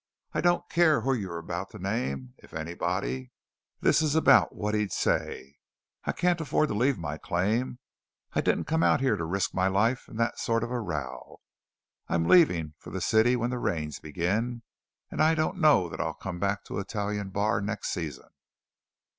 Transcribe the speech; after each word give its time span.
I 0.33 0.41
don't 0.41 0.67
care 0.67 1.01
who 1.01 1.13
you're 1.13 1.37
about 1.37 1.69
to 1.69 1.77
name 1.77 2.33
if 2.39 2.55
anybody; 2.55 3.29
this 3.81 4.01
is 4.01 4.15
about 4.15 4.51
what 4.55 4.73
he'd 4.73 4.91
say: 4.91 5.57
'I 6.05 6.13
can't 6.13 6.41
afford 6.41 6.69
to 6.69 6.73
leave 6.73 6.97
my 6.97 7.19
claim; 7.19 7.77
I 8.33 8.41
didn't 8.41 8.63
come 8.63 8.81
out 8.81 8.99
here 9.01 9.15
to 9.15 9.23
risk 9.23 9.53
my 9.53 9.67
life 9.67 10.09
in 10.09 10.17
that 10.17 10.39
sort 10.39 10.63
of 10.63 10.71
a 10.71 10.79
row; 10.81 11.39
I 12.09 12.15
am 12.15 12.27
leaving 12.27 12.73
for 12.79 12.89
the 12.89 12.99
city 12.99 13.35
when 13.35 13.51
the 13.51 13.59
rains 13.59 13.99
begin, 13.99 14.63
and 15.11 15.21
I 15.21 15.35
don't 15.35 15.59
know 15.61 15.87
that 15.89 16.01
I'll 16.01 16.15
come 16.15 16.39
back 16.39 16.63
to 16.63 16.79
Italian 16.79 17.29
Bar 17.29 17.61
next 17.61 17.89
season!'" 17.91 18.31